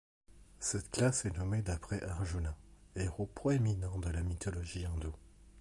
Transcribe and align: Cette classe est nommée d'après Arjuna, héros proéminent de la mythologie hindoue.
Cette 0.57 0.89
classe 0.89 1.25
est 1.25 1.37
nommée 1.37 1.61
d'après 1.61 2.01
Arjuna, 2.01 2.57
héros 2.95 3.27
proéminent 3.35 3.99
de 3.99 4.09
la 4.09 4.23
mythologie 4.23 4.83
hindoue. 4.87 5.13